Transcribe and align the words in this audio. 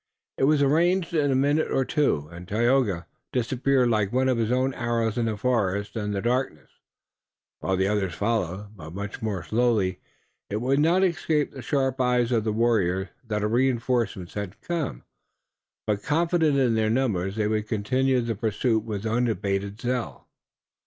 It 0.39 0.45
was 0.45 0.63
arranged 0.63 1.13
in 1.13 1.31
a 1.31 1.35
minute 1.35 1.69
or 1.69 1.85
two 1.85 2.27
and 2.31 2.47
Tayoga 2.47 3.05
disappeared 3.31 3.89
like 3.91 4.11
one 4.11 4.29
of 4.29 4.39
his 4.39 4.51
own 4.51 4.73
arrows 4.73 5.15
in 5.15 5.27
the 5.27 5.37
forest 5.37 5.95
and 5.95 6.11
the 6.11 6.23
darkness, 6.23 6.71
while 7.59 7.77
the 7.77 7.87
others 7.87 8.15
followed, 8.15 8.75
but 8.75 8.95
much 8.95 9.21
more 9.21 9.43
slowly. 9.43 9.99
It 10.49 10.59
would 10.59 10.79
not 10.79 11.03
escape 11.03 11.51
the 11.51 11.61
sharp 11.61 12.01
eyes 12.01 12.31
of 12.31 12.45
the 12.45 12.51
warriors 12.51 13.09
that 13.27 13.43
a 13.43 13.47
reënforcement 13.47 14.33
had 14.33 14.59
come, 14.61 15.03
but, 15.85 16.01
confident 16.01 16.57
in 16.57 16.73
their 16.73 16.89
numbers, 16.89 17.35
they 17.35 17.47
would 17.47 17.67
continue 17.67 18.21
the 18.21 18.33
pursuit 18.33 18.83
with 18.83 19.05
unabated 19.05 19.79
zeal. 19.79 20.25